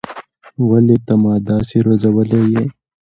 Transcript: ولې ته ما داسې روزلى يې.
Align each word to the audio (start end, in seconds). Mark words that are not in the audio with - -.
ولې 0.69 0.97
ته 1.05 1.13
ما 1.21 1.33
داسې 1.49 1.77
روزلى 1.87 2.41
يې. 2.53 2.63